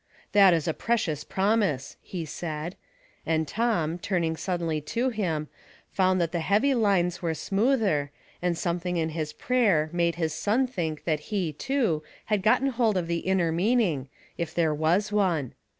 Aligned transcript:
"That 0.31 0.55
is 0.55 0.67
a 0.67 0.73
precious 0.73 1.23
promise," 1.23 1.95
he 2.01 2.25
said, 2.25 2.75
and 3.23 3.47
Tom 3.47 3.99
turning 3.99 4.35
suddenly 4.35 4.81
to 4.81 5.09
him 5.09 5.47
found 5.91 6.19
that 6.19 6.31
the 6.31 6.39
heavy 6.39 6.73
lines 6.73 7.21
were 7.21 7.35
smoother, 7.35 8.09
and 8.41 8.57
something 8.57 8.97
in 8.97 9.09
his 9.09 9.31
prayer 9.31 9.91
made 9.93 10.15
his 10.15 10.33
son 10.33 10.65
think 10.65 11.03
that 11.03 11.19
he, 11.29 11.53
too, 11.53 12.01
had 12.25 12.41
gotten 12.41 12.69
hold 12.69 12.97
of 12.97 13.05
the 13.05 13.19
inner 13.19 13.51
meaning, 13.51 14.09
if 14.39 14.55
there 14.55 14.71
w.^a 14.73 15.11
one. 15.11 15.53